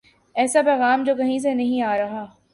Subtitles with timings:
[0.35, 2.25] ایسا پیغام جو کہیں سے نہیں آ رہا۔